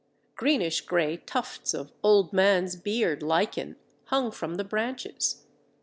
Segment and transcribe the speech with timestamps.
[0.35, 5.43] Greenish grey tufts of Old Man's Beard lichen hung from the branches.